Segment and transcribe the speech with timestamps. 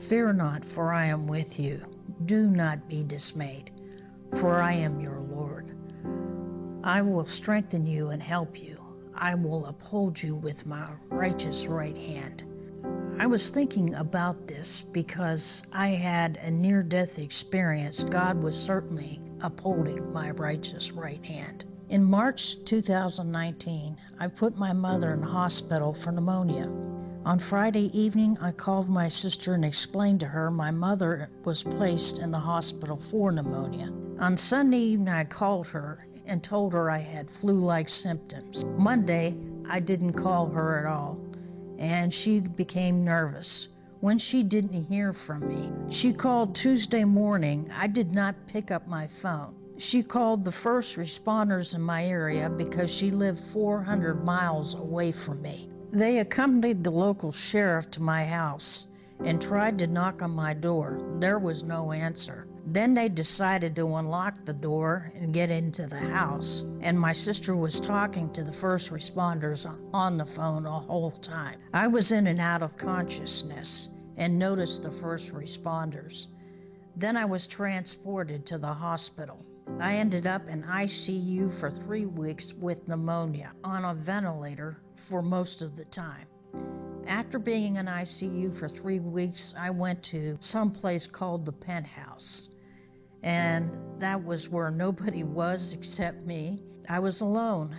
[0.00, 1.84] Fear not, for I am with you.
[2.24, 3.72] Do not be dismayed,
[4.38, 5.72] for I am your Lord.
[6.84, 8.80] I will strengthen you and help you.
[9.14, 12.44] I will uphold you with my righteous right hand.
[13.18, 18.04] I was thinking about this because I had a near death experience.
[18.04, 21.64] God was certainly upholding my righteous right hand.
[21.88, 26.70] In March 2019, I put my mother in hospital for pneumonia.
[27.28, 32.20] On Friday evening, I called my sister and explained to her my mother was placed
[32.20, 33.92] in the hospital for pneumonia.
[34.18, 38.64] On Sunday evening, I called her and told her I had flu like symptoms.
[38.78, 39.36] Monday,
[39.68, 41.20] I didn't call her at all,
[41.78, 43.68] and she became nervous.
[44.00, 47.70] When she didn't hear from me, she called Tuesday morning.
[47.76, 49.54] I did not pick up my phone.
[49.76, 55.42] She called the first responders in my area because she lived 400 miles away from
[55.42, 55.68] me.
[55.90, 58.88] They accompanied the local sheriff to my house
[59.24, 61.00] and tried to knock on my door.
[61.18, 62.46] There was no answer.
[62.66, 66.62] Then they decided to unlock the door and get into the house.
[66.82, 71.58] And my sister was talking to the first responders on the phone the whole time.
[71.72, 76.26] I was in and out of consciousness and noticed the first responders.
[76.96, 79.46] Then I was transported to the hospital.
[79.80, 85.62] I ended up in ICU for three weeks with pneumonia on a ventilator for most
[85.62, 86.26] of the time.
[87.06, 92.50] After being in ICU for three weeks, I went to some place called the penthouse.
[93.22, 96.62] And that was where nobody was except me.
[96.88, 97.74] I was alone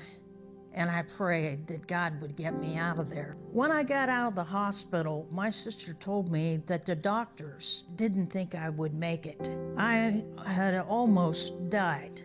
[0.79, 3.35] and I prayed that God would get me out of there.
[3.51, 8.27] When I got out of the hospital, my sister told me that the doctors didn't
[8.27, 9.49] think I would make it.
[9.77, 12.21] I had almost died.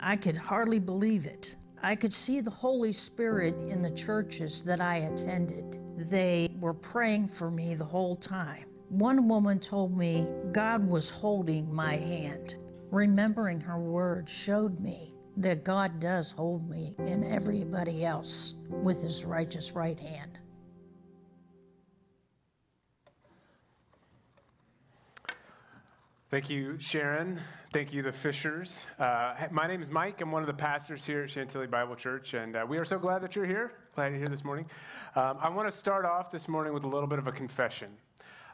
[0.00, 1.56] I could hardly believe it.
[1.82, 5.76] I could see the Holy Spirit in the churches that I attended.
[5.96, 8.66] They were praying for me the whole time.
[8.88, 12.54] One woman told me God was holding my hand.
[12.92, 19.24] Remembering her words showed me that God does hold me and everybody else with his
[19.24, 20.38] righteous right hand.
[26.30, 27.40] Thank you, Sharon.
[27.72, 28.86] Thank you, the Fishers.
[29.00, 30.20] Uh, my name is Mike.
[30.20, 32.98] I'm one of the pastors here at Chantilly Bible Church, and uh, we are so
[32.98, 33.72] glad that you're here.
[33.96, 34.66] Glad you're here this morning.
[35.16, 37.88] Um, I want to start off this morning with a little bit of a confession.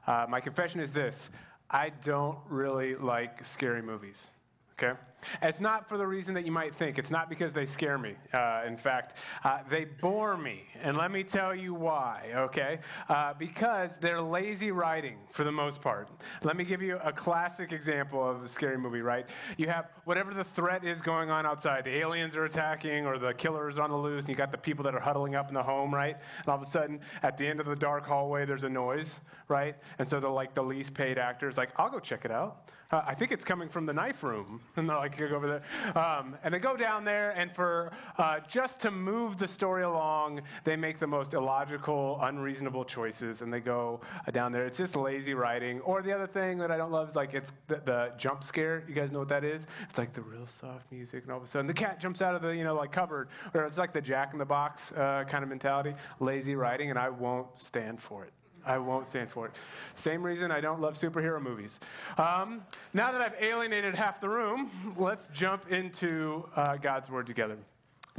[0.06, 1.28] Uh, my confession is this
[1.70, 4.30] I don't really like scary movies
[4.78, 4.98] okay?
[5.42, 6.98] It's not for the reason that you might think.
[6.98, 8.14] It's not because they scare me.
[8.32, 10.64] Uh, in fact, uh, they bore me.
[10.82, 12.78] And let me tell you why, okay?
[13.08, 16.08] Uh, because they're lazy writing for the most part.
[16.42, 19.28] Let me give you a classic example of a scary movie, right?
[19.56, 21.84] You have whatever the threat is going on outside.
[21.84, 24.58] The aliens are attacking or the killer is on the loose, and you got the
[24.58, 26.16] people that are huddling up in the home, right?
[26.38, 29.20] And all of a sudden, at the end of the dark hallway, there's a noise,
[29.48, 29.76] right?
[29.98, 32.70] And so the like the least paid actors like, I'll go check it out.
[32.90, 34.60] Uh, I think it's coming from the knife room.
[34.76, 35.96] And they're like, go over there.
[35.96, 40.42] Um, and they go down there, and for uh, just to move the story along,
[40.64, 44.64] they make the most illogical, unreasonable choices, and they go uh, down there.
[44.66, 45.80] It's just lazy writing.
[45.80, 48.84] Or the other thing that I don't love is like it's the, the, jump scare.
[48.88, 49.66] You guys know what that is?
[49.88, 52.34] It's like the real soft music, and all of a sudden the cat jumps out
[52.34, 53.28] of the you know like cupboard.
[53.54, 55.94] Or it's like the Jack in the Box uh, kind of mentality.
[56.20, 58.32] Lazy writing, and I won't stand for it.
[58.66, 59.52] I won't stand for it.
[59.94, 61.80] Same reason I don't love superhero movies.
[62.18, 62.62] Um,
[62.92, 67.56] now that I've alienated half the room, let's jump into uh, God's Word together.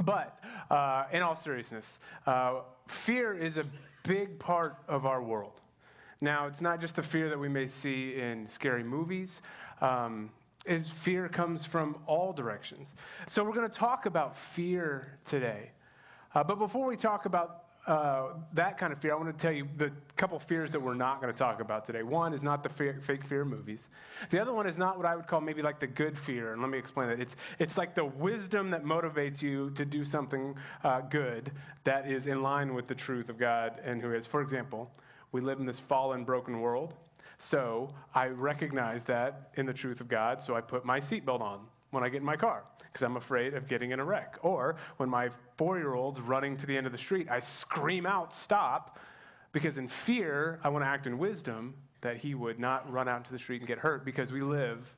[0.04, 3.64] But uh, in all seriousness, uh, fear is a
[4.04, 5.60] big part of our world.
[6.20, 9.40] Now, it's not just the fear that we may see in scary movies.
[9.80, 10.30] Um,
[10.66, 12.92] is fear comes from all directions.
[13.26, 15.70] So we're going to talk about fear today.
[16.34, 19.52] Uh, but before we talk about uh, that kind of fear, I want to tell
[19.52, 22.02] you the couple fears that we're not going to talk about today.
[22.02, 23.88] One is not the fear, fake fear movies.
[24.28, 26.52] The other one is not what I would call maybe like the good fear.
[26.52, 27.18] And let me explain that.
[27.18, 30.54] It's, it's like the wisdom that motivates you to do something
[30.84, 31.50] uh, good
[31.84, 34.26] that is in line with the truth of God and who is.
[34.26, 34.90] For example,
[35.32, 36.92] we live in this fallen, broken world.
[37.38, 41.60] So I recognize that in the truth of God, so I put my seatbelt on
[41.90, 44.36] when I get in my car because I'm afraid of getting in a wreck.
[44.42, 48.06] Or when my four year old's running to the end of the street, I scream
[48.06, 48.98] out, stop,
[49.52, 53.18] because in fear, I want to act in wisdom that he would not run out
[53.18, 54.94] into the street and get hurt because we live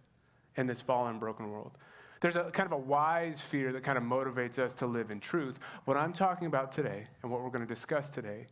[0.56, 1.72] in this fallen, broken world.
[2.20, 5.20] There's a kind of a wise fear that kind of motivates us to live in
[5.20, 5.58] truth.
[5.86, 8.46] What I'm talking about today and what we're going to discuss today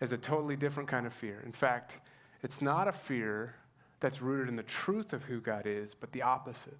[0.00, 1.42] is a totally different kind of fear.
[1.44, 2.00] In fact,
[2.42, 3.54] it's not a fear
[4.00, 6.78] that's rooted in the truth of who God is, but the opposite.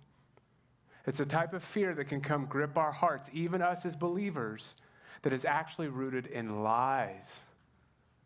[1.06, 4.74] It's a type of fear that can come grip our hearts, even us as believers,
[5.22, 7.40] that is actually rooted in lies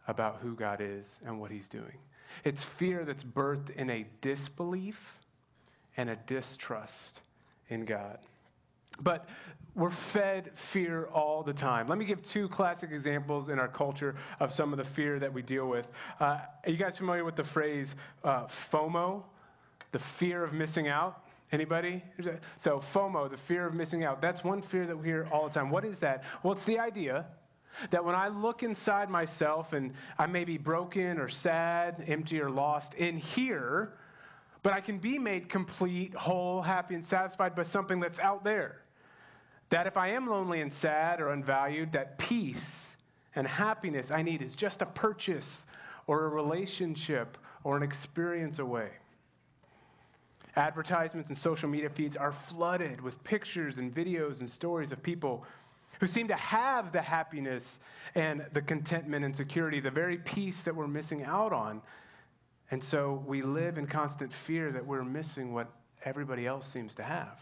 [0.06, 1.99] about who God is and what He's doing.
[2.44, 5.19] It's fear that's birthed in a disbelief
[5.97, 7.21] and a distrust
[7.69, 8.19] in God.
[9.00, 9.29] But
[9.75, 11.88] we're fed fear all the time.
[11.88, 15.32] Let me give two classic examples in our culture of some of the fear that
[15.32, 15.88] we deal with.
[16.20, 19.25] Uh, are you guys familiar with the phrase uh, FOMO,
[19.91, 21.24] the fear of missing out?
[21.55, 22.03] Anybody?
[22.59, 25.55] So, FOMO, the fear of missing out, that's one fear that we hear all the
[25.55, 25.71] time.
[25.71, 26.25] What is that?
[26.43, 27.27] Well, it's the idea
[27.91, 32.51] that when I look inside myself and I may be broken or sad, empty or
[32.51, 33.93] lost in here,
[34.65, 38.81] but I can be made complete, whole, happy, and satisfied by something that's out there.
[39.71, 42.97] That if I am lonely and sad or unvalued, that peace
[43.37, 45.67] and happiness I need is just a purchase
[46.09, 48.91] or a relationship or an experience away.
[50.56, 55.45] Advertisements and social media feeds are flooded with pictures and videos and stories of people
[56.01, 57.81] who seem to have the happiness
[58.15, 61.83] and the contentment and security, the very peace that we're missing out on.
[62.71, 65.69] And so we live in constant fear that we're missing what
[66.05, 67.39] everybody else seems to have.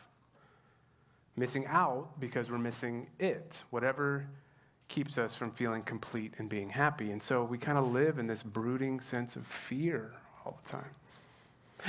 [1.36, 4.26] Missing out because we're missing it, whatever
[4.88, 7.10] keeps us from feeling complete and being happy.
[7.12, 10.12] And so we kind of live in this brooding sense of fear
[10.44, 10.90] all the time.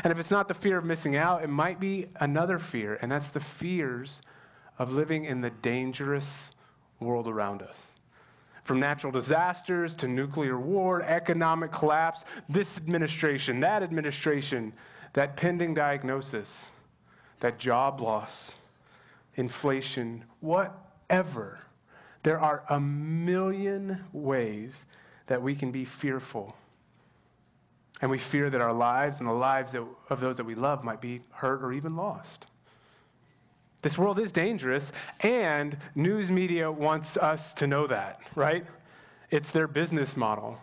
[0.04, 3.12] And if it's not the fear of missing out, it might be another fear, and
[3.12, 4.22] that's the fears
[4.80, 6.52] of living in the dangerous
[7.00, 7.92] world around us.
[8.64, 14.74] From natural disasters to nuclear war, economic collapse, this administration, that administration,
[15.14, 16.68] that pending diagnosis,
[17.42, 18.54] that job loss,
[19.36, 21.60] inflation, whatever.
[22.24, 24.86] There are a million ways
[25.28, 26.56] that we can be fearful
[28.02, 31.00] and we fear that our lives and the lives of those that we love might
[31.00, 32.46] be hurt or even lost.
[33.82, 34.92] This world is dangerous,
[35.22, 38.66] and news media wants us to know that, right?
[39.30, 40.58] It's their business model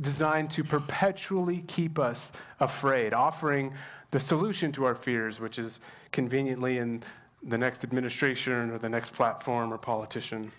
[0.00, 3.74] designed to perpetually keep us afraid, offering
[4.10, 5.80] the solution to our fears, which is
[6.12, 7.02] conveniently in
[7.42, 10.50] the next administration or the next platform or politician.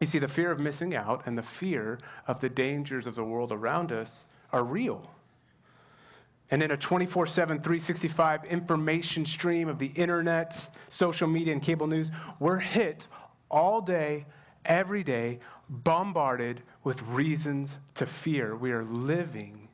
[0.00, 3.24] You see, the fear of missing out and the fear of the dangers of the
[3.24, 5.10] world around us are real
[6.50, 11.86] and in a 24 7, 365 information stream of the internet, social media, and cable
[11.86, 13.06] news, we're hit
[13.50, 14.26] all day,
[14.64, 15.38] every day,
[15.68, 18.56] bombarded with reasons to fear.
[18.56, 19.68] We are living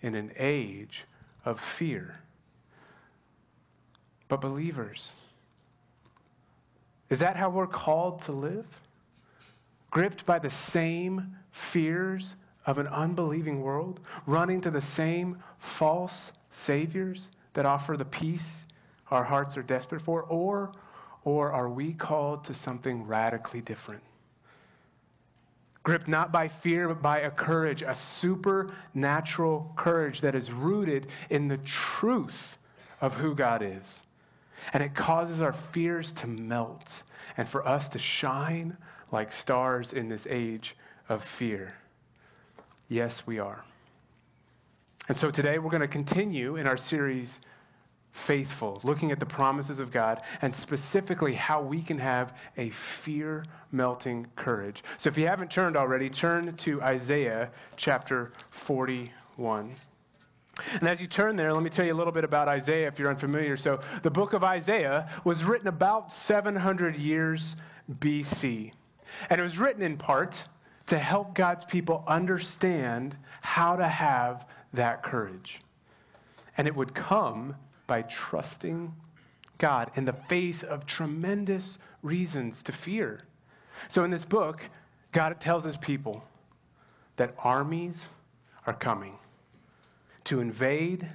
[0.00, 1.04] in an age
[1.44, 2.18] of fear.
[4.28, 5.12] But, believers,
[7.10, 8.80] is that how we're called to live?
[9.90, 12.34] Gripped by the same fears
[12.66, 18.66] of an unbelieving world, running to the same false saviors that offer the peace
[19.10, 20.22] our hearts are desperate for?
[20.22, 20.72] Or,
[21.24, 24.02] or are we called to something radically different?
[25.82, 31.48] Gripped not by fear, but by a courage, a supernatural courage that is rooted in
[31.48, 32.58] the truth
[33.00, 34.02] of who God is.
[34.72, 37.02] And it causes our fears to melt
[37.36, 38.76] and for us to shine
[39.10, 40.76] like stars in this age
[41.08, 41.74] of fear.
[42.92, 43.64] Yes, we are.
[45.08, 47.40] And so today we're going to continue in our series,
[48.10, 53.46] Faithful, looking at the promises of God and specifically how we can have a fear
[53.70, 54.84] melting courage.
[54.98, 59.70] So if you haven't turned already, turn to Isaiah chapter 41.
[60.74, 62.98] And as you turn there, let me tell you a little bit about Isaiah if
[62.98, 63.56] you're unfamiliar.
[63.56, 67.56] So, the book of Isaiah was written about 700 years
[67.90, 68.72] BC.
[69.30, 70.46] And it was written in part
[70.86, 75.60] to help God's people understand how to have that courage.
[76.56, 78.94] And it would come by trusting
[79.58, 83.20] God in the face of tremendous reasons to fear.
[83.88, 84.68] So in this book,
[85.12, 86.24] God tells his people
[87.16, 88.08] that armies
[88.66, 89.18] are coming
[90.24, 91.08] to invade,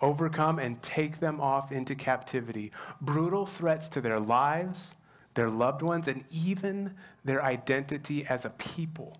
[0.00, 2.72] overcome, and take them off into captivity.
[3.00, 4.94] Brutal threats to their lives,
[5.34, 6.94] their loved ones, and even
[7.24, 9.16] their identity as a people.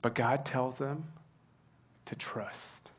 [0.00, 1.04] But God tells them
[2.06, 2.90] to trust.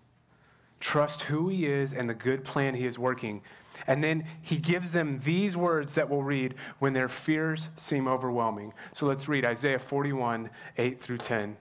[0.80, 3.42] Trust who He is and the good plan He is working.
[3.88, 8.74] And then He gives them these words that we'll read when their fears seem overwhelming.
[8.94, 11.58] So let's read Isaiah 41, 8 through 10.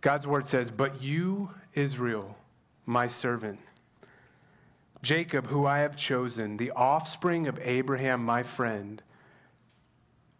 [0.00, 2.36] God's word says, But you, Israel,
[2.86, 3.60] my servant,
[5.02, 9.02] Jacob, who I have chosen, the offspring of Abraham, my friend,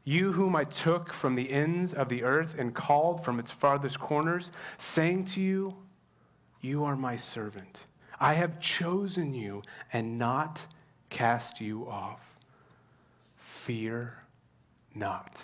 [0.04, 3.98] you whom I took from the ends of the earth and called from its farthest
[3.98, 5.76] corners, saying to you,
[6.60, 7.78] You are my servant.
[8.20, 10.66] I have chosen you and not
[11.10, 12.20] cast you off.
[13.36, 14.14] Fear
[14.94, 15.40] not.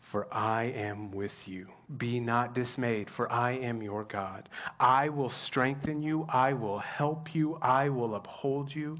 [0.00, 1.68] for I am with you.
[1.98, 4.48] Be not dismayed, for I am your God.
[4.78, 8.98] I will strengthen you, I will help you, I will uphold you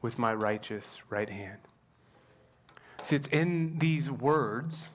[0.00, 1.58] with my righteous right hand.
[3.02, 4.90] See, it's in these words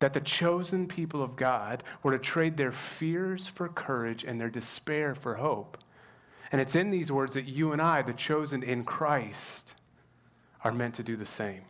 [0.00, 4.50] that the chosen people of God were to trade their fears for courage and their
[4.50, 5.78] despair for hope.
[6.52, 9.74] And it's in these words that you and I, the chosen in Christ,
[10.64, 11.62] are meant to do the same.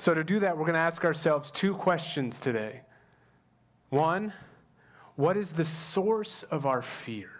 [0.00, 2.82] So, to do that, we're going to ask ourselves two questions today.
[3.90, 4.32] One,
[5.16, 7.30] what is the source of our fear?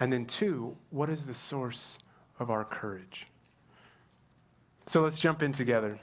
[0.00, 1.98] And then two, what is the source
[2.38, 3.26] of our courage?
[4.86, 5.98] So, let's jump in together.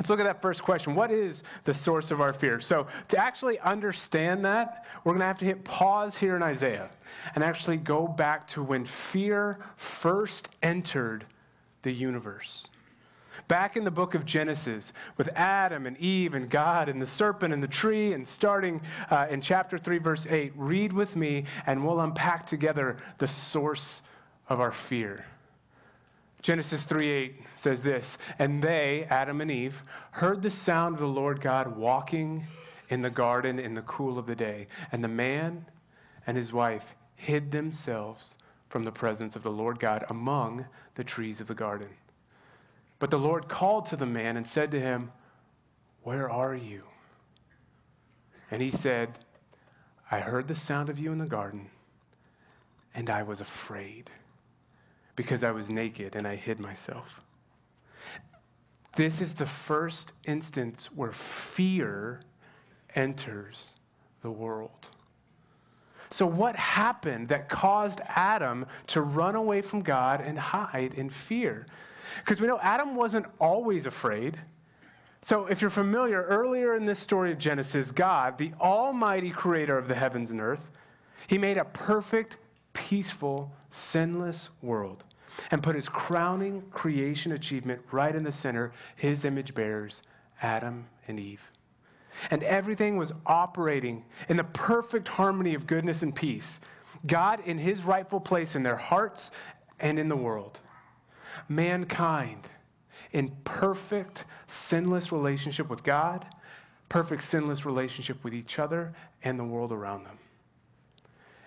[0.00, 0.94] Let's look at that first question.
[0.94, 2.58] What is the source of our fear?
[2.58, 6.88] So, to actually understand that, we're going to have to hit pause here in Isaiah
[7.34, 11.26] and actually go back to when fear first entered
[11.82, 12.68] the universe.
[13.46, 17.52] Back in the book of Genesis, with Adam and Eve and God and the serpent
[17.52, 21.84] and the tree, and starting uh, in chapter 3, verse 8, read with me and
[21.84, 24.00] we'll unpack together the source
[24.48, 25.26] of our fear.
[26.42, 29.82] Genesis 3:8 says this, and they, Adam and Eve,
[30.12, 32.46] heard the sound of the Lord God walking
[32.88, 35.66] in the garden in the cool of the day, and the man
[36.26, 38.36] and his wife hid themselves
[38.68, 41.88] from the presence of the Lord God among the trees of the garden.
[42.98, 45.12] But the Lord called to the man and said to him,
[46.02, 46.84] Where are you?
[48.50, 49.18] And he said,
[50.10, 51.70] I heard the sound of you in the garden,
[52.94, 54.10] and I was afraid
[55.20, 57.20] because I was naked and I hid myself.
[58.96, 62.22] This is the first instance where fear
[62.94, 63.74] enters
[64.22, 64.88] the world.
[66.10, 71.66] So, what happened that caused Adam to run away from God and hide in fear?
[72.20, 74.40] Because we know Adam wasn't always afraid.
[75.20, 79.86] So, if you're familiar, earlier in this story of Genesis, God, the almighty creator of
[79.86, 80.70] the heavens and earth,
[81.26, 82.38] he made a perfect,
[82.72, 85.04] peaceful, sinless world
[85.50, 90.02] and put his crowning creation achievement right in the center, his image bearers,
[90.42, 91.52] Adam and Eve.
[92.30, 96.60] And everything was operating in the perfect harmony of goodness and peace.
[97.06, 99.30] God in his rightful place in their hearts
[99.78, 100.58] and in the world
[101.48, 102.48] mankind
[103.12, 106.24] in perfect, sinless relationship with God,
[106.88, 110.18] perfect, sinless relationship with each other and the world around them.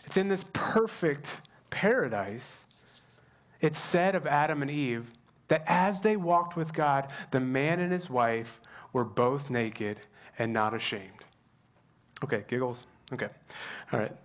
[0.05, 2.65] It's in this perfect paradise,
[3.63, 5.11] it's said of Adam and Eve
[5.47, 8.61] that as they walked with God, the man and his wife
[8.93, 9.97] were both naked
[10.37, 11.23] and not ashamed.
[12.23, 12.85] Okay, giggles?
[13.11, 13.29] Okay.
[13.91, 14.15] All right.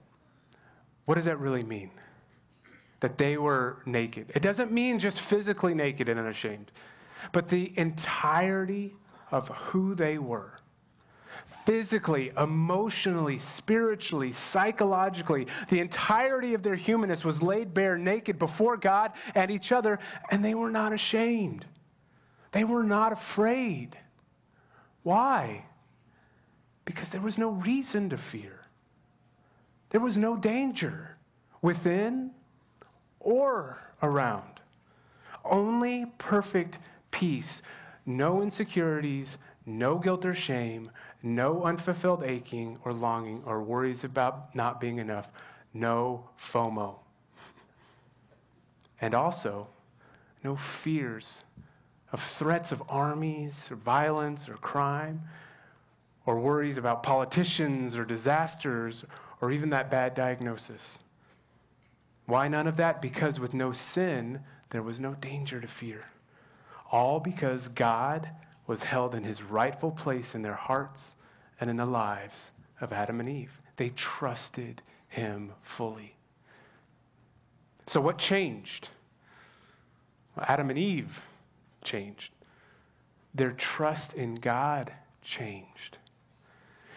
[1.07, 1.91] What does that really mean?
[3.01, 4.33] that they were naked.
[4.35, 6.73] It doesn't mean just physically naked and unashamed,
[7.33, 8.95] but the entirety
[9.31, 10.58] of who they were.
[11.69, 19.13] Physically, emotionally, spiritually, psychologically, the entirety of their humanness was laid bare naked before God
[19.35, 19.99] and each other,
[20.31, 21.67] and they were not ashamed.
[22.53, 23.99] They were not afraid.
[25.03, 25.67] Why?
[26.87, 28.61] Because there was no reason to fear.
[29.91, 31.19] There was no danger
[31.61, 32.31] within
[33.21, 34.61] or around.
[35.45, 36.79] Only perfect
[37.11, 37.61] peace.
[38.07, 40.91] No insecurities, no guilt or shame,
[41.23, 45.31] no unfulfilled aching or longing or worries about not being enough,
[45.75, 46.97] no FOMO.
[49.01, 49.69] and also,
[50.45, 51.43] no fears
[52.13, 55.23] of threats of armies or violence or crime
[56.27, 59.05] or worries about politicians or disasters
[59.41, 60.99] or even that bad diagnosis.
[62.27, 63.01] Why none of that?
[63.01, 66.05] Because with no sin, there was no danger to fear.
[66.91, 68.31] All because God
[68.69, 71.17] was held in his rightful place in their hearts
[71.61, 73.61] and in the lives of Adam and Eve.
[73.77, 76.15] They trusted him fully.
[77.87, 78.91] So, what changed?
[80.37, 81.25] Well, Adam and Eve
[81.83, 82.31] changed.
[83.35, 85.99] Their trust in God changed.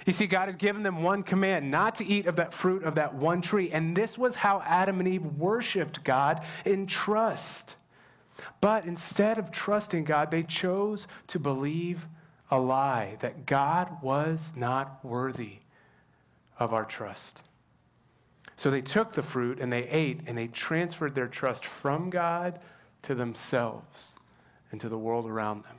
[0.05, 2.95] You see, God had given them one command not to eat of that fruit of
[2.95, 3.71] that one tree.
[3.71, 7.77] And this was how Adam and Eve worshiped God in trust.
[8.59, 12.07] But instead of trusting God, they chose to believe
[12.49, 15.59] a lie that God was not worthy
[16.59, 17.41] of our trust.
[18.57, 22.59] So they took the fruit and they ate and they transferred their trust from God
[23.03, 24.15] to themselves
[24.71, 25.77] and to the world around them.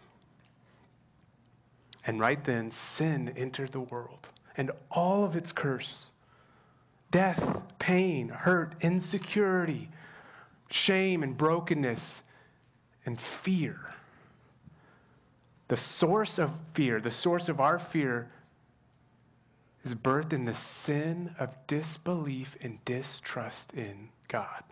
[2.04, 6.08] And right then, sin entered the world and all of its curse
[7.10, 9.90] death, pain, hurt, insecurity,
[10.70, 12.22] shame, and brokenness,
[13.06, 13.94] and fear.
[15.68, 18.30] The source of fear, the source of our fear,
[19.84, 24.62] is birthed in the sin of disbelief and distrust in God.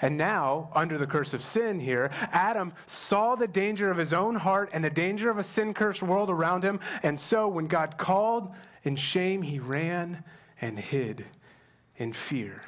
[0.00, 4.34] And now, under the curse of sin here, Adam saw the danger of his own
[4.34, 6.80] heart and the danger of a sin cursed world around him.
[7.02, 10.24] And so, when God called in shame, he ran
[10.60, 11.24] and hid
[11.96, 12.62] in fear.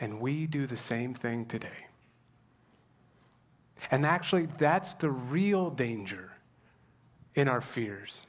[0.00, 1.87] And we do the same thing today.
[3.90, 6.32] And actually, that's the real danger
[7.34, 8.26] in our fears,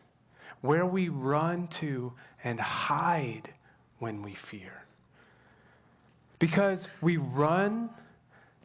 [0.62, 2.14] where we run to
[2.44, 3.54] and hide
[4.00, 4.86] when we fear.
[6.38, 7.90] Because we run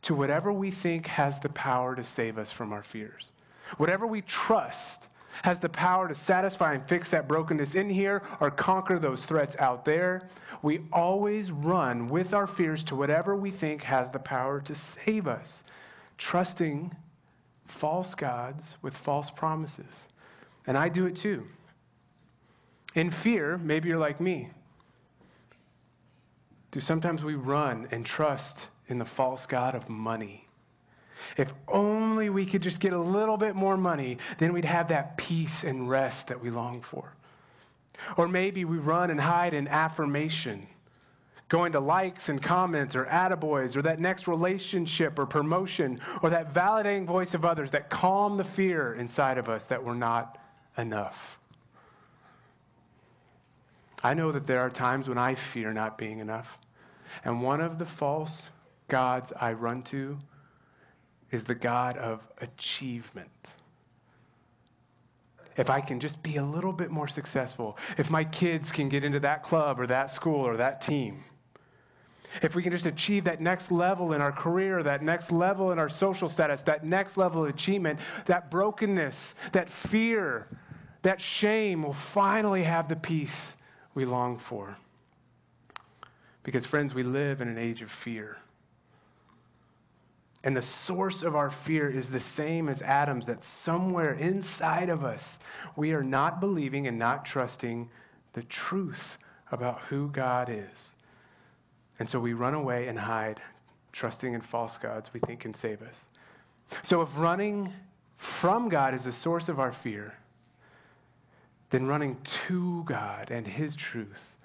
[0.03, 3.33] to whatever we think has the power to save us from our fears.
[3.79, 5.09] Whatever we trust
[5.43, 9.57] has the power to satisfy and fix that brokenness in here or conquer those threats
[9.59, 10.29] out there.
[10.62, 15.26] We always run with our fears to whatever we think has the power to save
[15.26, 15.64] us,
[16.18, 16.94] trusting
[17.66, 20.06] false gods with false promises.
[20.66, 21.47] And I do it too.
[22.94, 24.50] In fear, maybe you're like me.
[26.71, 30.49] Do sometimes we run and trust in the false God of money?
[31.37, 35.16] If only we could just get a little bit more money, then we'd have that
[35.16, 37.14] peace and rest that we long for.
[38.16, 40.66] Or maybe we run and hide in affirmation,
[41.49, 46.53] going to likes and comments or attaboys or that next relationship or promotion or that
[46.53, 50.39] validating voice of others that calm the fear inside of us that we're not
[50.79, 51.39] enough.
[54.03, 56.59] I know that there are times when I fear not being enough.
[57.25, 58.51] And one of the false
[58.89, 60.19] gods I run to
[61.31, 63.55] is the God of achievement.
[65.57, 69.05] If I can just be a little bit more successful, if my kids can get
[69.05, 71.25] into that club or that school or that team,
[72.43, 75.79] if we can just achieve that next level in our career, that next level in
[75.79, 80.47] our social status, that next level of achievement, that brokenness, that fear,
[81.03, 83.57] that shame will finally have the peace
[83.95, 84.76] we long for.
[86.43, 88.37] Because, friends, we live in an age of fear.
[90.43, 95.02] And the source of our fear is the same as Adam's, that somewhere inside of
[95.02, 95.39] us,
[95.75, 97.89] we are not believing and not trusting
[98.35, 99.17] the truth
[99.50, 100.95] about who God is.
[101.99, 103.41] And so we run away and hide,
[103.93, 106.09] trusting in false gods we think can save us.
[106.83, 107.73] So if running
[108.17, 110.15] from God is the source of our fear,
[111.71, 114.37] then running to God and His truth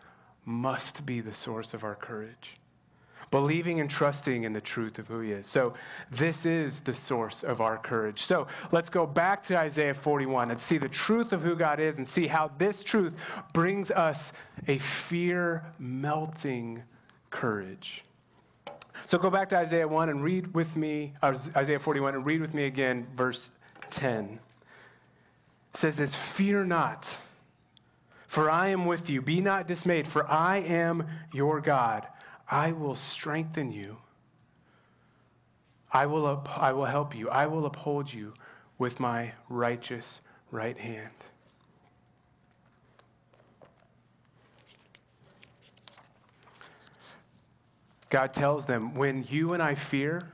[0.45, 2.57] must be the source of our courage.
[3.31, 5.45] Believing and trusting in the truth of who He is.
[5.45, 5.75] So,
[6.09, 8.23] this is the source of our courage.
[8.23, 11.97] So, let's go back to Isaiah 41 and see the truth of who God is
[11.97, 13.13] and see how this truth
[13.53, 14.33] brings us
[14.67, 16.81] a fear melting
[17.29, 18.03] courage.
[19.05, 22.41] So, go back to Isaiah 1 and read with me, uh, Isaiah 41, and read
[22.41, 23.49] with me again, verse
[23.89, 24.39] 10.
[25.71, 27.17] It says this Fear not
[28.29, 29.23] for I am with you.
[29.23, 32.07] Be not dismayed, for I am your God.
[32.47, 33.97] I will strengthen you.
[35.91, 37.27] I will, up, I will help you.
[37.31, 38.35] I will uphold you
[38.77, 41.15] with my righteous right hand.
[48.09, 50.31] God tells them, when you and I fear,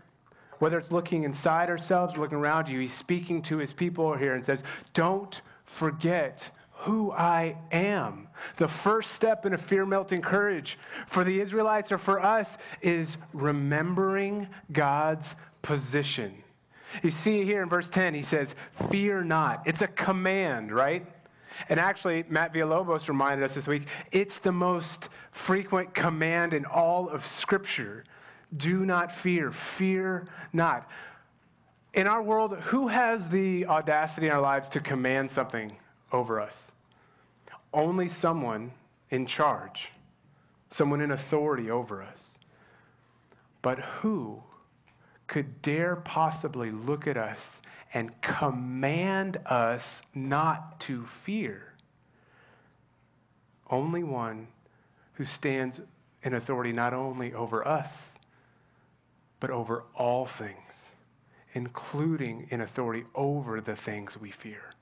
[0.59, 4.33] whether it's looking inside ourselves or looking around you, He's speaking to His people here
[4.33, 8.27] and says, Don't forget who I am.
[8.57, 13.17] The first step in a fear melting courage for the Israelites or for us is
[13.33, 16.33] remembering God's position.
[17.01, 18.55] You see here in verse 10, he says,
[18.89, 19.63] Fear not.
[19.65, 21.07] It's a command, right?
[21.69, 27.09] And actually, Matt Villalobos reminded us this week, it's the most frequent command in all
[27.09, 28.03] of Scripture.
[28.55, 29.51] Do not fear.
[29.51, 30.89] Fear not.
[31.93, 35.77] In our world, who has the audacity in our lives to command something
[36.11, 36.71] over us.
[37.73, 38.71] Only someone
[39.09, 39.91] in charge,
[40.69, 42.37] someone in authority over us.
[43.61, 44.43] But who
[45.27, 47.61] could dare possibly look at us
[47.93, 51.73] and command us not to fear?
[53.69, 54.47] Only one
[55.13, 55.81] who stands
[56.23, 58.13] in authority not only over us,
[59.39, 60.91] but over all things,
[61.53, 64.75] including in authority over the things we fear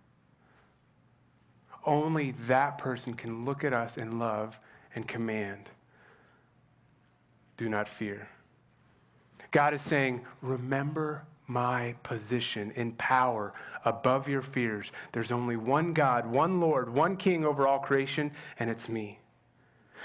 [1.86, 4.60] only that person can look at us in love
[4.96, 5.70] and command.
[7.58, 8.28] Do not fear.
[9.54, 13.54] God is saying, remember my position in power
[13.86, 14.92] above your fears.
[15.12, 19.20] There's only one God, one Lord, one King over all creation, and it's me.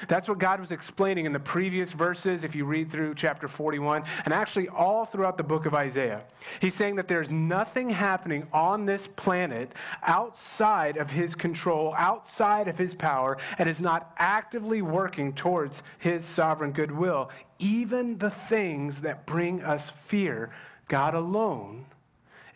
[0.07, 4.05] That's what God was explaining in the previous verses, if you read through chapter 41,
[4.25, 6.23] and actually all throughout the book of Isaiah.
[6.61, 12.79] He's saying that there's nothing happening on this planet outside of his control, outside of
[12.79, 17.31] his power, and is not actively working towards his sovereign goodwill.
[17.59, 20.51] Even the things that bring us fear,
[20.87, 21.87] God alone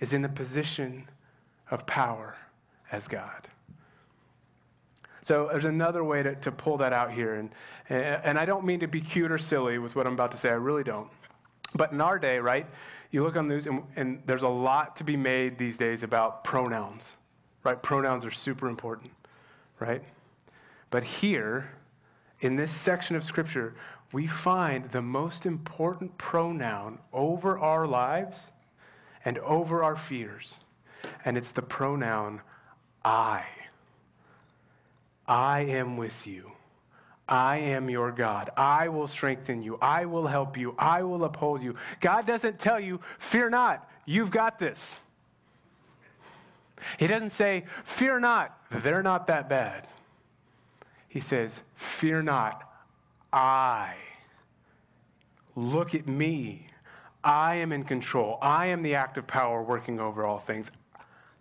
[0.00, 1.08] is in the position
[1.70, 2.36] of power
[2.90, 3.48] as God.
[5.22, 7.34] So there's another way to, to pull that out here.
[7.34, 7.50] And,
[7.88, 10.48] and I don't mean to be cute or silly with what I'm about to say,
[10.50, 11.08] I really don't.
[11.74, 12.66] But in our day, right,
[13.12, 16.02] you look on the news and, and there's a lot to be made these days
[16.02, 17.14] about pronouns,
[17.62, 17.80] right?
[17.80, 19.12] Pronouns are super important,
[19.78, 20.02] right?
[20.90, 21.70] But here,
[22.40, 23.74] in this section of Scripture,
[24.12, 28.50] we find the most important pronoun over our lives
[29.24, 30.56] and over our fears,
[31.24, 32.40] and it's the pronoun
[33.04, 33.44] I.
[35.32, 36.52] I am with you.
[37.26, 38.50] I am your God.
[38.54, 39.78] I will strengthen you.
[39.80, 40.74] I will help you.
[40.78, 41.74] I will uphold you.
[42.00, 45.06] God doesn't tell you, fear not, you've got this.
[46.98, 49.88] He doesn't say, fear not, they're not that bad.
[51.08, 52.70] He says, fear not,
[53.32, 53.94] I.
[55.56, 56.66] Look at me.
[57.24, 58.36] I am in control.
[58.42, 60.70] I am the active power working over all things.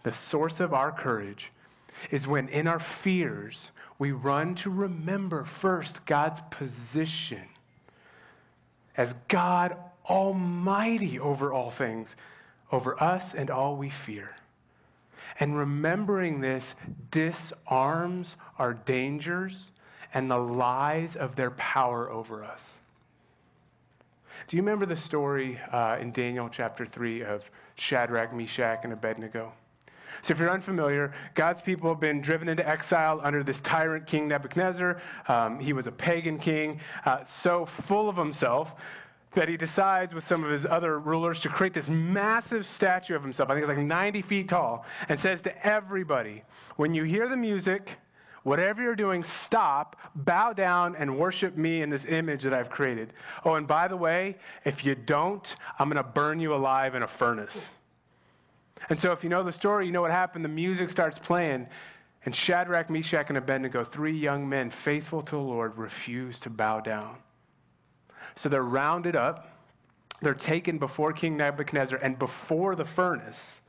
[0.04, 1.52] The source of our courage
[2.10, 3.72] is when in our fears,
[4.02, 7.44] we run to remember first God's position
[8.98, 9.78] as God
[10.10, 12.16] Almighty over all things,
[12.72, 14.36] over us and all we fear.
[15.40, 16.74] And remembering this
[17.12, 19.66] disarms our dangers
[20.16, 22.80] and the lies of their power over us.
[24.48, 29.54] Do you remember the story uh, in Daniel chapter 3 of Shadrach, Meshach, and Abednego?
[30.22, 34.28] So, if you're unfamiliar, God's people have been driven into exile under this tyrant king
[34.28, 35.02] Nebuchadnezzar.
[35.28, 38.76] Um, he was a pagan king, uh, so full of himself
[39.34, 43.24] that he decides with some of his other rulers to create this massive statue of
[43.24, 43.50] himself.
[43.50, 46.44] I think it's like 90 feet tall, and says to everybody,
[46.76, 47.98] when you hear the music,
[48.44, 53.14] whatever you're doing, stop, bow down, and worship me in this image that I've created.
[53.46, 57.04] Oh, and by the way, if you don't, I'm going to burn you alive in
[57.04, 57.70] a furnace.
[58.90, 60.44] And so, if you know the story, you know what happened.
[60.44, 61.68] The music starts playing,
[62.26, 66.80] and Shadrach, Meshach, and Abednego, three young men faithful to the Lord, refuse to bow
[66.80, 67.18] down.
[68.36, 69.50] So they're rounded up,
[70.22, 73.62] they're taken before King Nebuchadnezzar and before the furnace.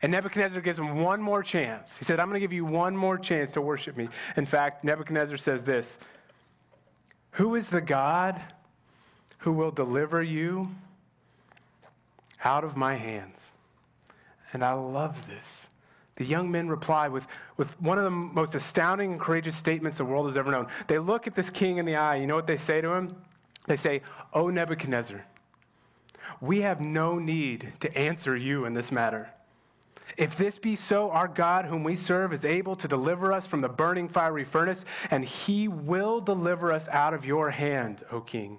[0.00, 1.96] And Nebuchadnezzar gives them one more chance.
[1.96, 4.08] He said, I'm going to give you one more chance to worship me.
[4.36, 5.98] In fact, Nebuchadnezzar says this
[7.32, 8.40] Who is the God
[9.38, 10.70] who will deliver you
[12.44, 13.52] out of my hands?
[14.52, 15.68] And I love this.
[16.16, 20.04] The young men reply with, with one of the most astounding and courageous statements the
[20.04, 20.66] world has ever known.
[20.88, 22.16] They look at this king in the eye.
[22.16, 23.14] You know what they say to him?
[23.66, 25.24] They say, O Nebuchadnezzar,
[26.40, 29.30] we have no need to answer you in this matter.
[30.16, 33.60] If this be so, our God, whom we serve, is able to deliver us from
[33.60, 38.58] the burning fiery furnace, and he will deliver us out of your hand, O king.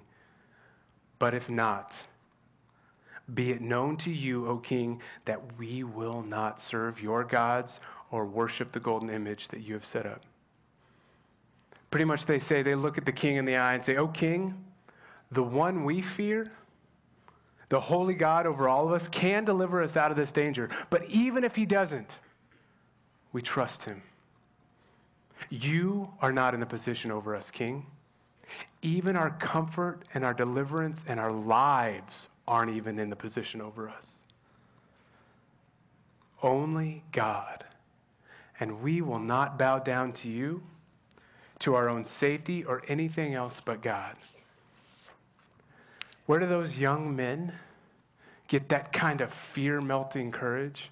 [1.18, 2.06] But if not,
[3.34, 8.24] be it known to you, O king, that we will not serve your gods or
[8.24, 10.22] worship the golden image that you have set up.
[11.90, 14.08] Pretty much they say, they look at the king in the eye and say, O
[14.08, 14.64] king,
[15.30, 16.50] the one we fear,
[17.68, 20.68] the holy God over all of us, can deliver us out of this danger.
[20.88, 22.10] But even if he doesn't,
[23.32, 24.02] we trust him.
[25.48, 27.86] You are not in the position over us, king.
[28.82, 33.88] Even our comfort and our deliverance and our lives aren't even in the position over
[33.88, 34.24] us.
[36.42, 37.64] Only God.
[38.58, 40.60] And we will not bow down to you,
[41.60, 44.16] to our own safety, or anything else but God.
[46.26, 47.52] Where do those young men
[48.48, 50.90] get that kind of fear melting courage?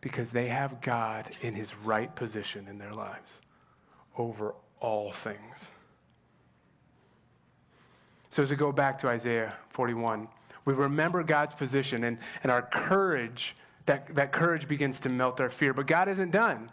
[0.00, 3.40] Because they have God in his right position in their lives
[4.16, 5.66] over all things.
[8.30, 10.28] So, as we go back to Isaiah 41,
[10.68, 15.48] we remember God's position and, and our courage, that, that courage begins to melt our
[15.48, 15.72] fear.
[15.72, 16.70] But God isn't done.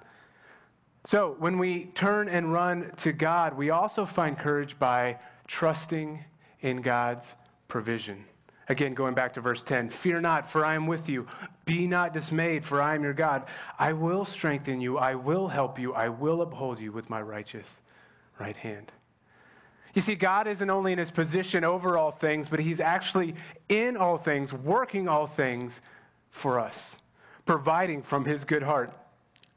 [1.06, 6.26] So when we turn and run to God, we also find courage by trusting
[6.60, 7.36] in God's
[7.70, 8.26] provision.
[8.68, 11.26] Again, going back to verse 10 Fear not, for I am with you.
[11.64, 13.46] Be not dismayed, for I am your God.
[13.80, 14.98] I will strengthen you.
[14.98, 15.94] I will help you.
[15.94, 17.80] I will uphold you with my righteous
[18.40, 18.92] right hand.
[19.96, 23.34] You see, God isn't only in his position over all things, but he's actually
[23.70, 25.80] in all things, working all things
[26.30, 26.98] for us,
[27.46, 28.94] providing from his good heart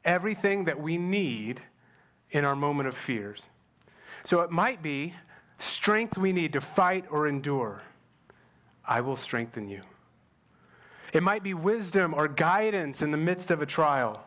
[0.05, 1.61] everything that we need
[2.31, 3.47] in our moment of fears.
[4.23, 5.13] So it might be
[5.57, 7.81] strength we need to fight or endure.
[8.85, 9.81] I will strengthen you.
[11.11, 14.23] It might be wisdom or guidance in the midst of a trial.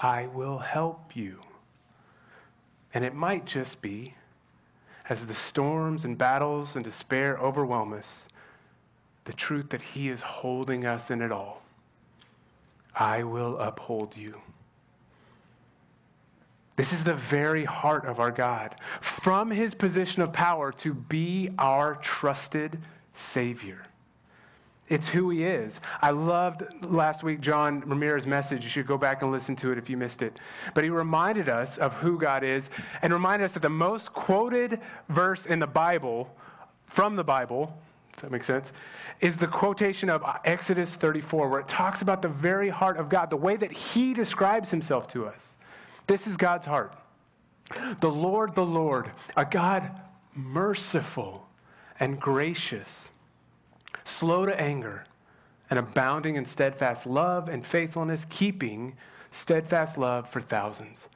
[0.00, 1.40] I will help you.
[2.94, 4.14] And it might just be,
[5.08, 8.26] as the storms and battles and despair overwhelm us,
[9.24, 11.62] the truth that He is holding us in it all.
[12.94, 14.40] I will uphold you.
[16.76, 18.74] This is the very heart of our God.
[19.00, 22.80] From his position of power to be our trusted
[23.12, 23.86] Savior.
[24.88, 25.80] It's who he is.
[26.02, 28.64] I loved last week John Ramirez's message.
[28.64, 30.38] You should go back and listen to it if you missed it.
[30.74, 32.68] But he reminded us of who God is
[33.00, 36.34] and reminded us that the most quoted verse in the Bible,
[36.86, 37.74] from the Bible,
[38.12, 38.72] does that make sense?
[39.20, 43.30] Is the quotation of Exodus 34, where it talks about the very heart of God,
[43.30, 45.56] the way that he describes himself to us.
[46.06, 46.94] This is God's heart.
[48.00, 49.90] The Lord, the Lord, a God
[50.34, 51.48] merciful
[51.98, 53.10] and gracious
[54.04, 55.04] slow to anger,
[55.70, 58.96] and abounding in steadfast love and faithfulness, keeping
[59.30, 61.08] steadfast love for thousands,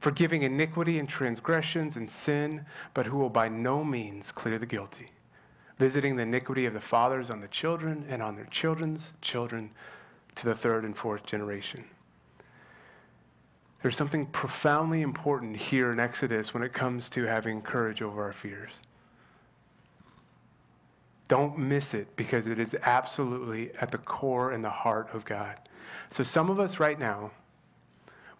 [0.00, 5.10] forgiving iniquity and transgressions and sin, but who will by no means clear the guilty,
[5.78, 9.70] visiting the iniquity of the fathers on the children and on their children's children
[10.34, 11.84] to the third and fourth generation.
[13.82, 18.32] There's something profoundly important here in Exodus when it comes to having courage over our
[18.32, 18.72] fears.
[21.28, 25.56] Don't miss it because it is absolutely at the core and the heart of God.
[26.10, 27.30] So, some of us right now,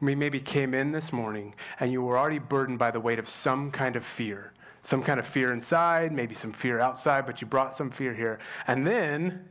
[0.01, 3.29] we maybe came in this morning and you were already burdened by the weight of
[3.29, 4.53] some kind of fear.
[4.83, 8.39] Some kind of fear inside, maybe some fear outside, but you brought some fear here.
[8.67, 9.45] And then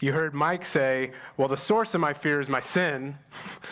[0.00, 3.16] you heard Mike say, Well, the source of my fear is my sin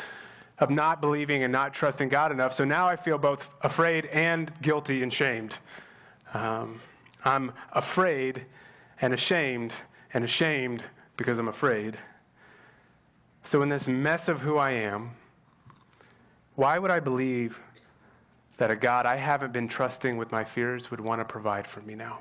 [0.59, 2.53] of not believing and not trusting God enough.
[2.53, 5.55] So now I feel both afraid and guilty and shamed.
[6.35, 6.81] Um,
[7.25, 8.47] I'm afraid
[9.01, 9.73] and ashamed
[10.15, 10.83] and ashamed
[11.17, 11.97] because I'm afraid.
[13.45, 15.13] So, in this mess of who I am,
[16.57, 17.61] why would I believe
[18.57, 21.81] that a God I haven't been trusting with my fears would want to provide for
[21.83, 22.21] me now?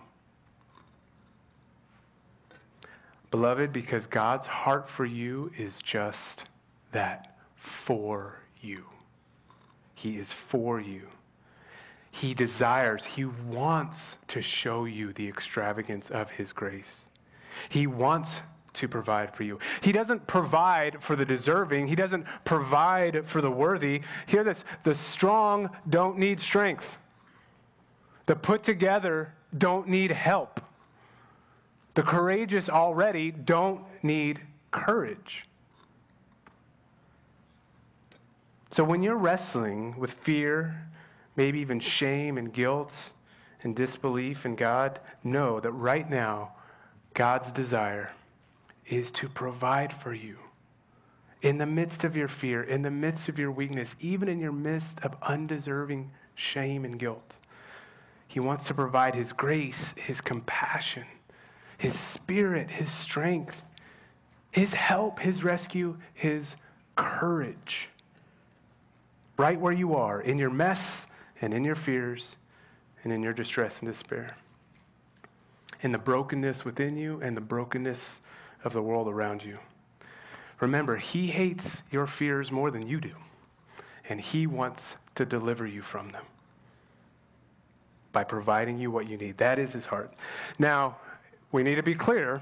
[3.32, 6.46] Beloved, because God's heart for you is just
[6.92, 8.86] that for you.
[9.96, 11.08] He is for you.
[12.16, 17.10] He desires, He wants to show you the extravagance of His grace.
[17.68, 18.42] He wants
[18.76, 19.60] to provide for you.
[19.82, 24.02] He doesn't provide for the deserving, He doesn't provide for the worthy.
[24.28, 26.98] Hear this the strong don't need strength,
[28.28, 30.62] the put together don't need help,
[31.96, 34.40] the courageous already don't need
[34.72, 35.48] courage.
[38.72, 40.88] So when you're wrestling with fear
[41.36, 42.94] maybe even shame and guilt
[43.62, 46.54] and disbelief in God, know that right now,
[47.14, 48.12] God's desire
[48.86, 50.38] is to provide for you.
[51.42, 54.52] In the midst of your fear, in the midst of your weakness, even in your
[54.52, 57.38] midst of undeserving shame and guilt,
[58.28, 61.06] He wants to provide His grace, His compassion,
[61.78, 63.66] His spirit, His strength,
[64.52, 66.56] His help, His rescue, His
[66.96, 67.90] courage.
[69.38, 71.08] Right where you are, in your mess,
[71.46, 72.38] and in your fears
[73.04, 74.36] and in your distress and despair.
[75.82, 78.20] In the brokenness within you and the brokenness
[78.64, 79.60] of the world around you.
[80.60, 83.12] Remember, He hates your fears more than you do,
[84.10, 86.24] and He wants to deliver you from them
[88.12, 89.38] by providing you what you need.
[89.38, 90.16] That is His heart.
[90.58, 90.98] Now,
[91.52, 92.42] we need to be clear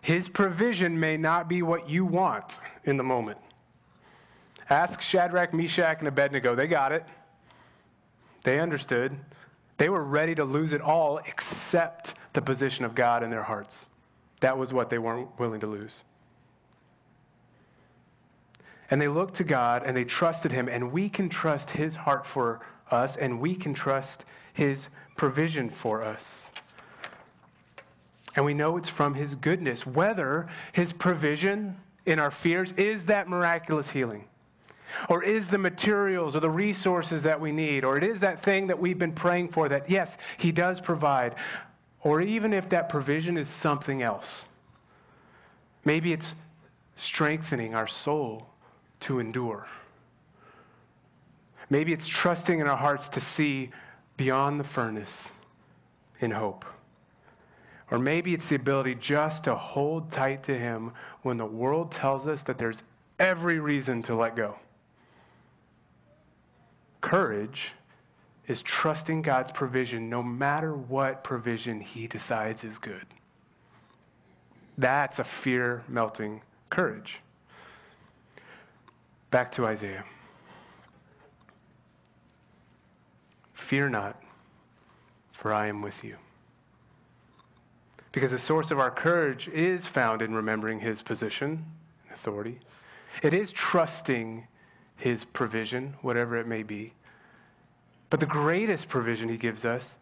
[0.00, 3.38] His provision may not be what you want in the moment.
[4.68, 6.56] Ask Shadrach, Meshach, and Abednego.
[6.56, 7.06] They got it.
[8.44, 9.16] They understood.
[9.78, 13.86] They were ready to lose it all except the position of God in their hearts.
[14.40, 16.02] That was what they weren't willing to lose.
[18.90, 22.26] And they looked to God and they trusted Him, and we can trust His heart
[22.26, 26.50] for us, and we can trust His provision for us.
[28.36, 33.28] And we know it's from His goodness, whether His provision in our fears is that
[33.28, 34.24] miraculous healing.
[35.08, 38.68] Or is the materials or the resources that we need, or it is that thing
[38.68, 41.34] that we've been praying for that, yes, He does provide.
[42.00, 44.46] Or even if that provision is something else.
[45.84, 46.34] Maybe it's
[46.96, 48.46] strengthening our soul
[49.00, 49.66] to endure.
[51.70, 53.70] Maybe it's trusting in our hearts to see
[54.16, 55.30] beyond the furnace
[56.20, 56.64] in hope.
[57.90, 62.26] Or maybe it's the ability just to hold tight to Him when the world tells
[62.26, 62.82] us that there's
[63.18, 64.56] every reason to let go
[67.02, 67.72] courage
[68.48, 73.06] is trusting God's provision no matter what provision he decides is good.
[74.78, 77.20] That's a fear melting courage.
[79.30, 80.04] Back to Isaiah.
[83.52, 84.20] Fear not,
[85.30, 86.16] for I am with you.
[88.12, 91.64] Because the source of our courage is found in remembering his position
[92.04, 92.58] and authority.
[93.22, 94.46] It is trusting
[95.02, 96.92] his provision, whatever it may be.
[98.08, 99.98] But the greatest provision he gives us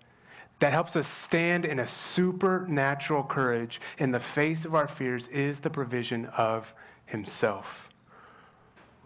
[0.58, 5.60] that helps us stand in a supernatural courage in the face of our fears is
[5.60, 6.74] the provision of
[7.06, 7.88] himself,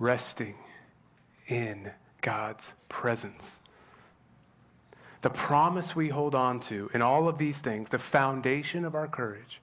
[0.00, 0.56] resting
[1.46, 3.60] in God's presence.
[5.22, 9.06] The promise we hold on to in all of these things, the foundation of our
[9.06, 9.60] courage.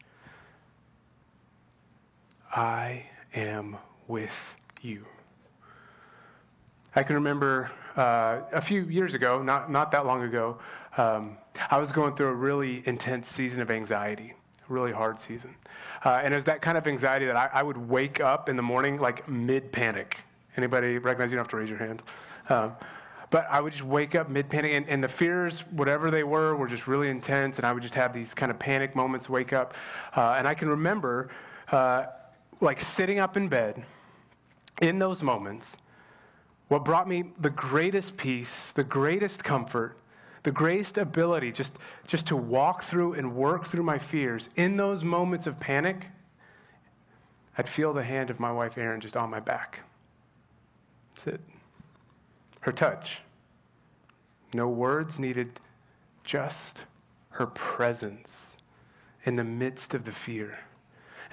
[2.55, 3.75] I am
[4.07, 5.05] with you.
[6.95, 10.57] I can remember uh, a few years ago, not, not that long ago,
[10.97, 11.37] um,
[11.69, 14.33] I was going through a really intense season of anxiety,
[14.67, 15.55] really hard season.
[16.03, 18.57] Uh, and it was that kind of anxiety that I, I would wake up in
[18.57, 20.23] the morning like mid panic.
[20.57, 22.01] Anybody recognize you don't have to raise your hand?
[22.49, 22.75] Um,
[23.29, 26.57] but I would just wake up mid panic, and, and, the fears, whatever they were,
[26.57, 29.53] were just really intense, and I would just have these kind of panic moments wake
[29.53, 29.75] up.
[30.15, 31.29] Uh, and I can remember
[31.71, 32.07] uh,
[32.59, 33.81] like sitting up in bed
[34.81, 35.77] in those moments
[36.71, 39.97] what brought me the greatest peace, the greatest comfort,
[40.43, 41.73] the greatest ability just,
[42.07, 46.07] just to walk through and work through my fears in those moments of panic,
[47.57, 49.83] I'd feel the hand of my wife Erin just on my back.
[51.13, 51.41] That's it.
[52.61, 53.19] Her touch.
[54.53, 55.59] No words needed,
[56.23, 56.85] just
[57.31, 58.55] her presence
[59.25, 60.57] in the midst of the fear.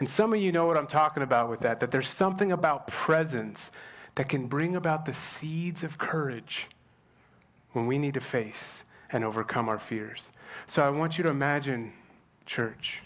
[0.00, 2.88] And some of you know what I'm talking about with that, that there's something about
[2.88, 3.70] presence
[4.18, 6.66] that can bring about the seeds of courage
[7.70, 10.30] when we need to face and overcome our fears.
[10.66, 11.92] So I want you to imagine,
[12.44, 13.00] church,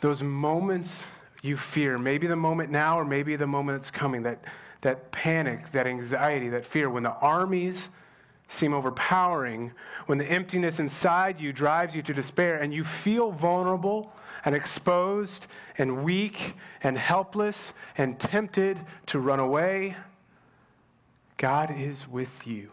[0.00, 1.04] those moments
[1.42, 4.42] you fear, maybe the moment now or maybe the moment that's coming, that,
[4.80, 7.88] that panic, that anxiety, that fear, when the armies
[8.48, 9.72] seem overpowering,
[10.06, 14.12] when the emptiness inside you drives you to despair and you feel vulnerable
[14.44, 19.96] and exposed and weak and helpless and tempted to run away,
[21.36, 22.70] God is with you.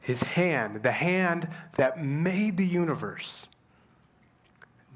[0.00, 3.46] His hand, the hand that made the universe,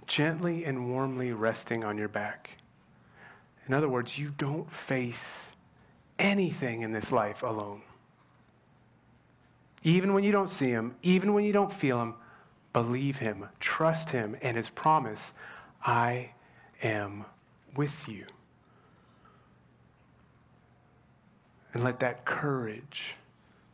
[0.07, 2.59] gently and warmly resting on your back.
[3.68, 5.53] In other words, you don't face
[6.18, 7.83] anything in this life alone.
[9.83, 12.14] Even when you don't see him, even when you don't feel him,
[12.73, 15.33] believe him, trust him, and his promise
[15.85, 16.31] I
[16.83, 17.25] am
[17.77, 18.27] with you.
[21.73, 23.14] And let that courage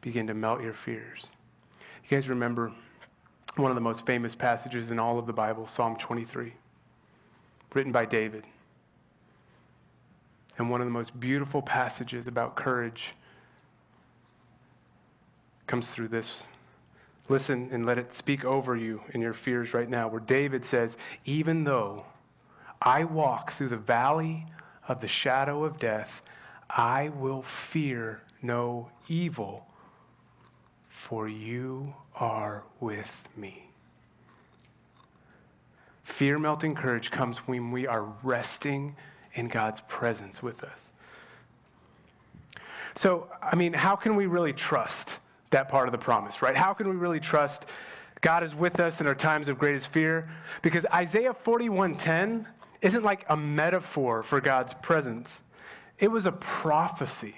[0.00, 1.26] begin to melt your fears.
[2.04, 2.72] You guys remember
[3.56, 6.52] one of the most famous passages in all of the Bible, Psalm 23,
[7.74, 8.44] written by David.
[10.58, 13.14] And one of the most beautiful passages about courage
[15.66, 16.44] comes through this.
[17.28, 20.96] Listen and let it speak over you in your fears right now, where David says,
[21.24, 22.04] Even though
[22.80, 24.46] I walk through the valley
[24.86, 26.22] of the shadow of death,
[26.70, 29.66] I will fear no evil,
[30.88, 33.68] for you are with me.
[36.04, 38.94] Fear melting courage comes when we are resting
[39.34, 40.86] in God's presence with us.
[42.94, 45.18] So, I mean, how can we really trust
[45.50, 46.56] that part of the promise, right?
[46.56, 47.66] How can we really trust
[48.20, 50.28] God is with us in our times of greatest fear?
[50.62, 52.46] Because Isaiah 41:10
[52.82, 55.42] isn't like a metaphor for God's presence.
[55.98, 57.34] It was a prophecy.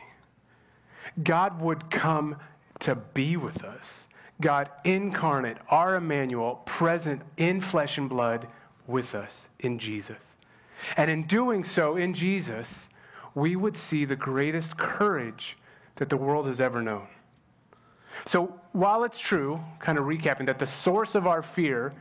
[1.23, 2.37] God would come
[2.81, 4.09] to be with us.
[4.40, 8.47] God incarnate, our Emmanuel, present in flesh and blood
[8.87, 10.37] with us in Jesus.
[10.97, 12.88] And in doing so in Jesus,
[13.35, 15.57] we would see the greatest courage
[15.97, 17.09] that the world has ever known.
[18.27, 21.92] So while it's true, kind of recapping, that the source of our fear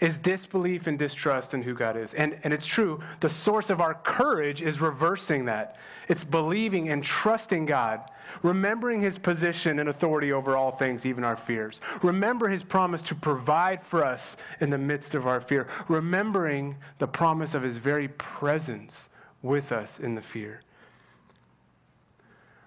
[0.00, 2.14] is disbelief and distrust in who God is.
[2.14, 5.76] And, and it's true, the source of our courage is reversing that.
[6.06, 8.08] It's believing and trusting God,
[8.42, 11.80] remembering his position and authority over all things, even our fears.
[12.02, 15.66] Remember his promise to provide for us in the midst of our fear.
[15.88, 19.08] Remembering the promise of his very presence
[19.42, 20.62] with us in the fear.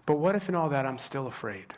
[0.05, 1.75] But what if in all that I'm still afraid?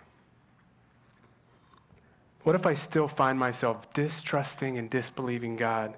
[2.43, 5.95] What if I still find myself distrusting and disbelieving God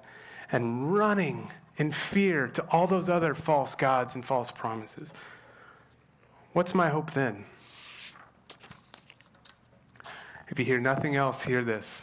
[0.52, 5.12] and running in fear to all those other false gods and false promises?
[6.52, 7.44] What's my hope then?
[10.48, 12.02] If you hear nothing else, hear this.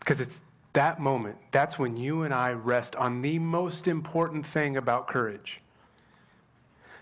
[0.00, 0.40] Because it's
[0.72, 5.60] that moment, that's when you and I rest on the most important thing about courage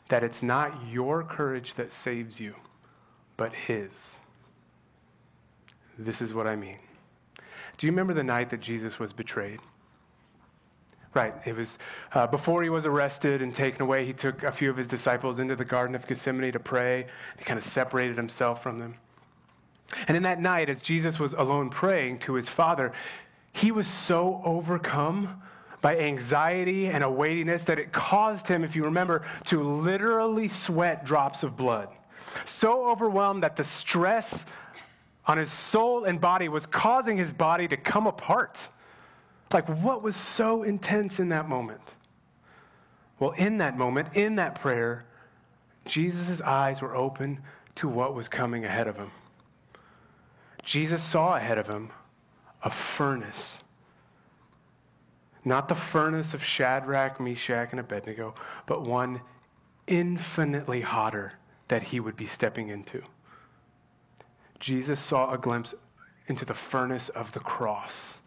[0.09, 2.55] that it's not your courage that saves you,
[3.37, 4.18] but His.
[5.99, 6.78] This is what I mean.
[7.76, 9.61] Do you remember the night that Jesus was betrayed?
[11.14, 11.34] Right.
[11.47, 11.78] It was
[12.12, 14.05] uh, before he was arrested and taken away.
[14.05, 17.07] He took a few of his disciples into the Garden of Gethsemane to pray.
[17.38, 18.97] He kind of separated himself from them.
[20.09, 22.92] And in that night, as Jesus was alone praying to his Father,
[23.53, 25.40] he was so overcome
[25.80, 31.05] by anxiety and a weightiness that it caused him, if you remember, to literally sweat
[31.05, 31.88] drops of blood.
[32.44, 34.44] So overwhelmed that the stress
[35.27, 38.68] on his soul and body was causing his body to come apart.
[39.53, 41.81] Like, what was so intense in that moment?
[43.18, 45.05] Well, in that moment, in that prayer,
[45.85, 47.41] Jesus' eyes were open
[47.77, 49.11] to what was coming ahead of him.
[50.64, 51.91] Jesus saw ahead of him
[52.62, 53.62] a furnace.
[55.45, 58.35] Not the furnace of Shadrach, Meshach, and Abednego,
[58.66, 59.20] but one
[59.87, 61.35] infinitely hotter
[61.68, 63.03] that he would be stepping into.
[64.61, 65.74] Jesus saw a glimpse
[66.26, 68.20] into the furnace of the cross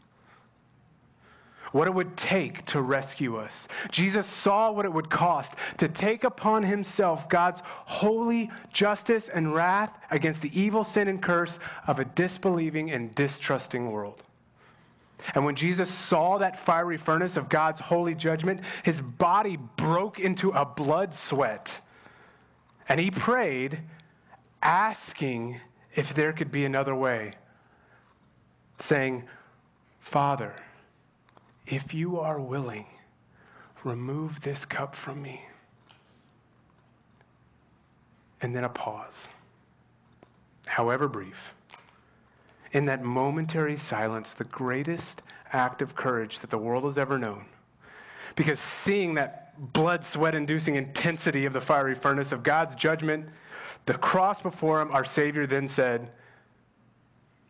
[1.72, 3.68] what it would take to rescue us.
[3.92, 9.98] Jesus saw what it would cost to take upon himself God's holy justice and wrath
[10.12, 14.24] against the evil sin and curse of a disbelieving and distrusting world.
[15.36, 20.52] And when Jesus saw that fiery furnace of God's holy judgment, his body broke into
[20.52, 21.82] a blood sweat.
[22.88, 23.82] And he prayed,
[24.62, 25.60] asking
[26.00, 27.34] if there could be another way,
[28.80, 29.26] saying,
[30.00, 30.56] Father,
[31.68, 32.86] if you are willing,
[33.84, 35.46] remove this cup from me.
[38.42, 39.28] And then a pause,
[40.68, 41.54] however brief.
[42.72, 45.22] In that momentary silence, the greatest
[45.52, 47.44] act of courage that the world has ever known.
[48.38, 53.28] Because seeing that blood, sweat inducing intensity of the fiery furnace of God's judgment,
[53.86, 56.10] the cross before him, our Savior then said,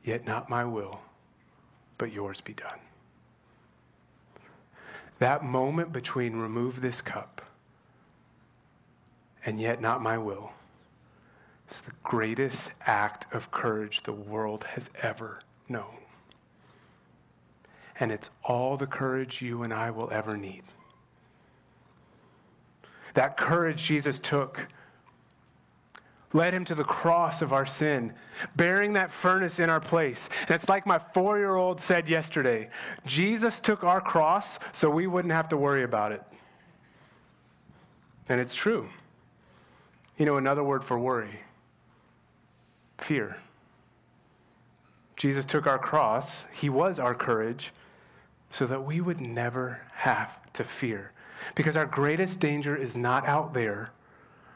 [0.03, 0.99] Yet not my will,
[1.97, 2.80] but yours be done.
[5.20, 7.41] That moment between remove this cup
[9.45, 10.51] and yet not my will
[11.70, 15.97] is the greatest act of courage the world has ever known.
[17.99, 20.63] And it's all the courage you and I will ever need.
[23.13, 24.67] That courage Jesus took
[26.34, 28.13] led him to the cross of our sin,
[28.55, 30.30] bearing that furnace in our place.
[30.41, 32.69] And it's like my four year old said yesterday
[33.05, 36.23] Jesus took our cross so we wouldn't have to worry about it.
[38.27, 38.89] And it's true.
[40.17, 41.39] You know, another word for worry
[42.97, 43.38] fear.
[45.15, 47.71] Jesus took our cross, He was our courage,
[48.51, 51.11] so that we would never have to fear.
[51.55, 53.91] Because our greatest danger is not out there,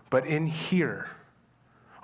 [0.10, 1.10] but in here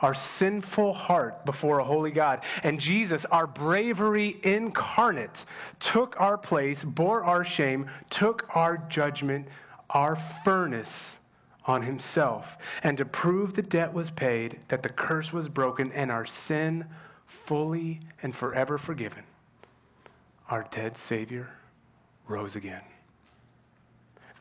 [0.01, 2.43] our sinful heart before a holy God.
[2.63, 5.45] And Jesus, our bravery incarnate,
[5.79, 9.47] took our place, bore our shame, took our judgment,
[9.89, 11.19] our furnace
[11.65, 12.57] on himself.
[12.83, 16.85] And to prove the debt was paid, that the curse was broken, and our sin
[17.25, 19.23] fully and forever forgiven,
[20.49, 21.49] our dead Savior
[22.27, 22.81] rose again.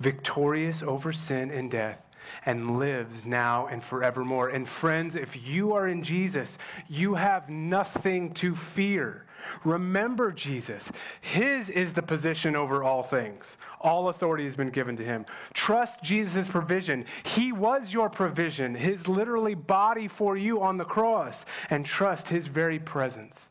[0.01, 2.08] Victorious over sin and death
[2.47, 4.49] and lives now and forevermore.
[4.49, 6.59] And friends, if you are in Jesus,
[6.89, 9.25] you have nothing to fear.
[9.65, 10.91] Remember Jesus.
[11.21, 13.57] His is the position over all things.
[13.81, 15.27] All authority has been given to him.
[15.55, 17.05] Trust Jesus' provision.
[17.25, 22.47] He was your provision, his literally body for you on the cross, and trust his
[22.47, 23.51] very presence.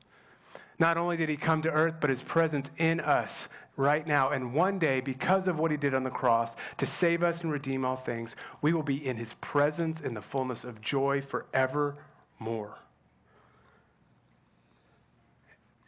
[0.79, 4.29] Not only did he come to earth, but his presence in us right now.
[4.29, 7.51] And one day, because of what he did on the cross to save us and
[7.51, 12.77] redeem all things, we will be in his presence in the fullness of joy forevermore.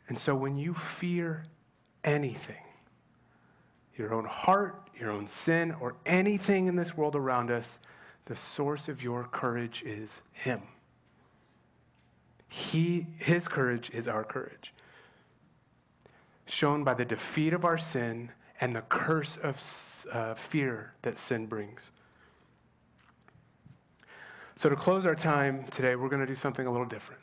[0.08, 1.46] And so when you fear
[2.04, 2.64] anything,
[3.96, 7.80] your own heart, your own sin, or anything in this world around us,
[8.26, 10.62] the source of your courage is him.
[12.48, 14.74] He, his courage is our courage
[16.50, 21.46] shown by the defeat of our sin and the curse of uh, fear that sin
[21.46, 21.92] brings.
[24.56, 27.22] So, to close our time today, we're going to do something a little different.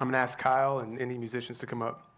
[0.00, 2.12] I'm going to ask Kyle and any musicians to come up.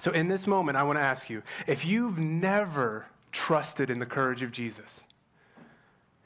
[0.00, 4.06] So, in this moment, I want to ask you if you've never trusted in the
[4.06, 5.06] courage of Jesus,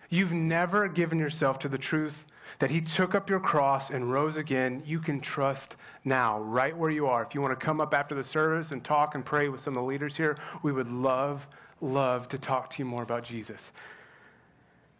[0.08, 2.24] you've never given yourself to the truth
[2.58, 6.90] that He took up your cross and rose again, you can trust now, right where
[6.90, 7.22] you are.
[7.22, 9.76] If you want to come up after the service and talk and pray with some
[9.76, 11.46] of the leaders here, we would love,
[11.80, 13.72] love to talk to you more about Jesus.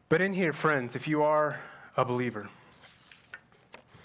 [0.08, 1.58] But in here, friends, if you are
[1.96, 2.48] a believer,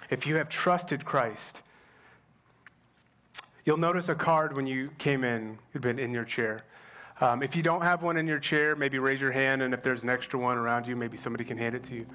[0.10, 1.62] if you have trusted Christ,
[3.66, 6.64] you'll notice a card when you came in, had been in your chair.
[7.22, 9.82] Um, if you don't have one in your chair, maybe raise your hand, and if
[9.82, 12.06] there's an extra one around you, maybe somebody can hand it to you.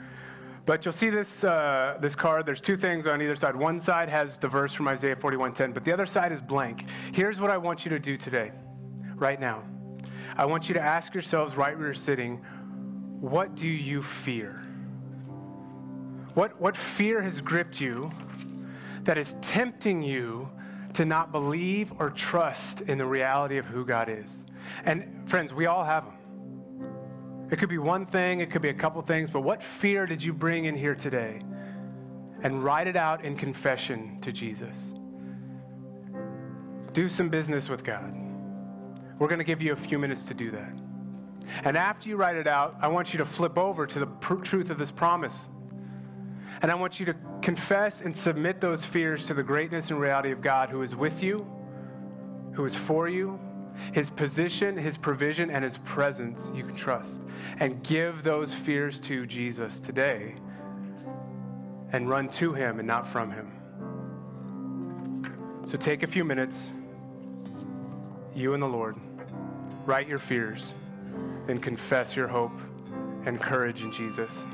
[0.66, 2.46] But you'll see this, uh, this card.
[2.46, 3.56] There's two things on either side.
[3.56, 6.86] One side has the verse from Isaiah 41:10, but the other side is blank.
[7.12, 8.52] Here's what I want you to do today,
[9.16, 9.62] right now.
[10.36, 12.36] I want you to ask yourselves right where you're sitting,
[13.20, 14.62] what do you fear?
[16.34, 18.10] What, what fear has gripped you
[19.02, 20.48] that is tempting you
[20.94, 24.46] to not believe or trust in the reality of who God is?
[24.84, 26.14] And friends, we all have them.
[27.50, 30.22] It could be one thing, it could be a couple things, but what fear did
[30.22, 31.42] you bring in here today?
[32.42, 34.92] And write it out in confession to Jesus.
[36.92, 38.14] Do some business with God.
[39.18, 40.72] We're going to give you a few minutes to do that.
[41.64, 44.36] And after you write it out, I want you to flip over to the pr-
[44.36, 45.48] truth of this promise.
[46.62, 50.30] And I want you to confess and submit those fears to the greatness and reality
[50.30, 51.46] of God who is with you,
[52.52, 53.38] who is for you,
[53.92, 57.20] his position, His provision, and His presence you can trust.
[57.58, 60.34] And give those fears to Jesus today
[61.92, 63.52] and run to Him and not from Him.
[65.64, 66.70] So take a few minutes,
[68.34, 68.96] you and the Lord,
[69.86, 70.74] write your fears,
[71.46, 72.58] then confess your hope
[73.26, 74.44] and courage in Jesus.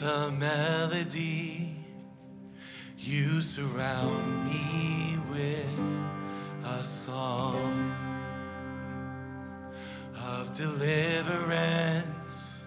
[0.00, 1.74] With a melody.
[2.98, 5.78] You surround me with
[6.64, 7.94] a song
[10.26, 12.64] of deliverance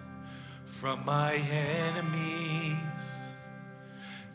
[0.64, 3.34] from my enemies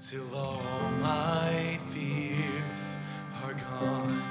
[0.02, 2.98] till all my fears
[3.44, 4.22] are gone.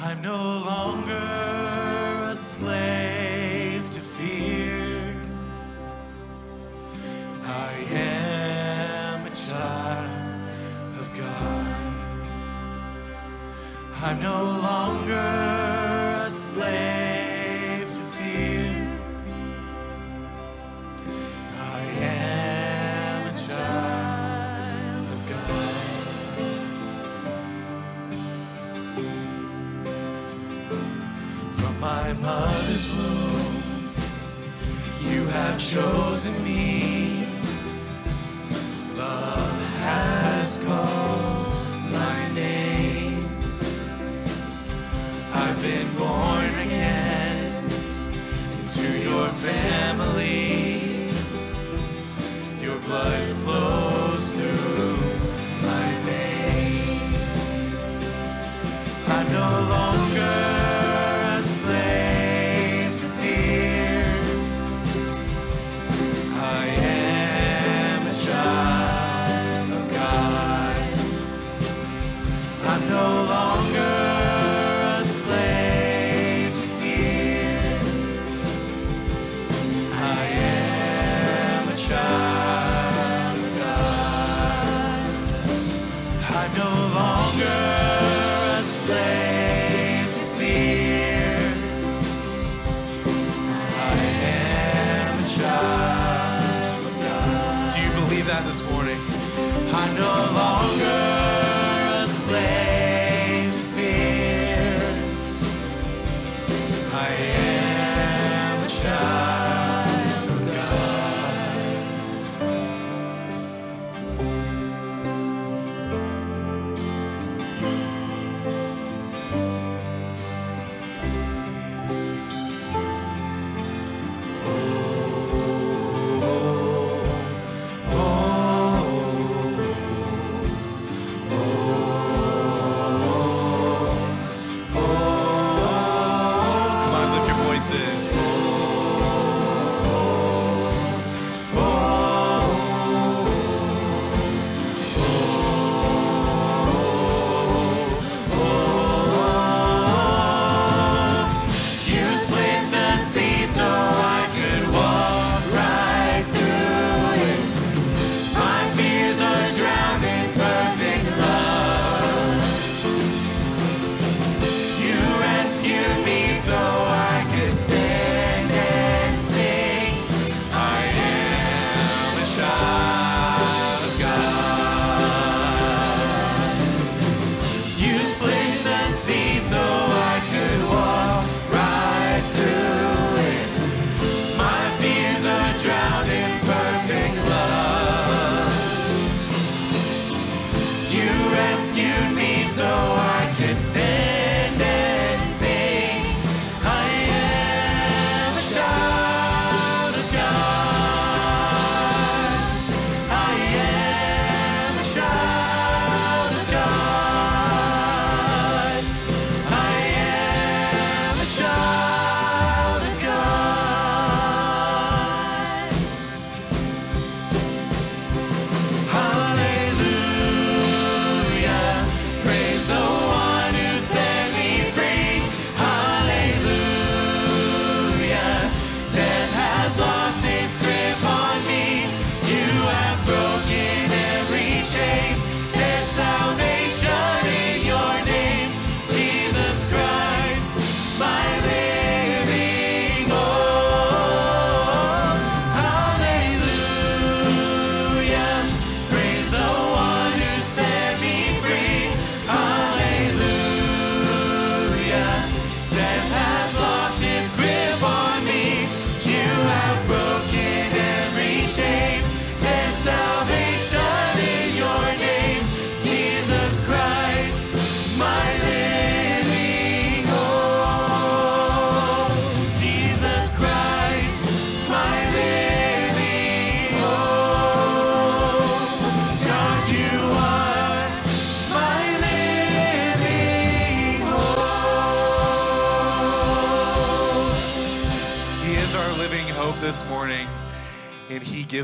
[0.00, 4.71] I'm no longer a slave to fear.
[7.54, 10.48] I am a child
[11.00, 11.94] of God.
[14.02, 15.12] I'm no longer
[16.26, 18.98] a slave to fear.
[21.60, 25.74] I am a child of God.
[31.58, 33.62] From my mother's womb,
[35.12, 36.81] you have chosen me.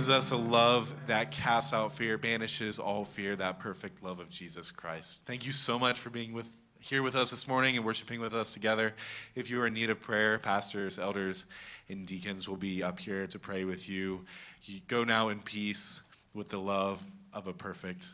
[0.09, 4.31] gives us a love that casts out fear, banishes all fear, that perfect love of
[4.31, 5.21] Jesus Christ.
[5.27, 6.51] Thank you so much for being with
[6.81, 8.95] here with us this morning and worshiping with us together.
[9.35, 11.45] If you are in need of prayer, pastors, elders,
[11.91, 14.25] and deacons will be up here to pray with you.
[14.63, 16.01] you go now in peace
[16.33, 17.05] with the love
[17.35, 18.07] of a perfect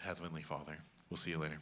[0.00, 0.76] Heavenly Father.
[1.10, 1.58] We'll see you later.